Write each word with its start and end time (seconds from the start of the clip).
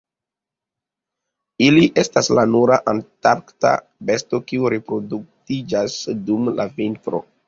Ili 1.65 1.83
estas 2.03 2.29
la 2.39 2.45
nura 2.53 2.79
antarkta 2.93 3.73
besto 4.11 4.39
kiu 4.53 4.71
reproduktiĝas 4.75 5.99
dum 6.31 6.49
la 6.61 6.67
vintro. 6.81 7.21